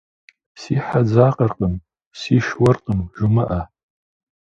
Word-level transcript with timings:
Си 0.59 0.75
хьэ 0.85 1.01
дзакъэркъым, 1.05 1.73
сиш 2.19 2.47
уэркъым 2.61 2.99
жумыӏэ. 3.15 3.61